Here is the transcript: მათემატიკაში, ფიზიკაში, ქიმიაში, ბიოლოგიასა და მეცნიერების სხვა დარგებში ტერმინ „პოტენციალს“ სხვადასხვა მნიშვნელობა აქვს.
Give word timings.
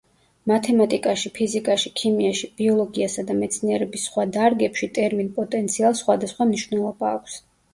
მათემატიკაში, 0.51 1.29
ფიზიკაში, 1.35 1.91
ქიმიაში, 1.99 2.49
ბიოლოგიასა 2.61 3.25
და 3.29 3.37
მეცნიერების 3.43 4.07
სხვა 4.09 4.27
დარგებში 4.39 4.91
ტერმინ 4.99 5.31
„პოტენციალს“ 5.37 6.03
სხვადასხვა 6.05 6.49
მნიშვნელობა 6.53 7.15
აქვს. 7.21 7.39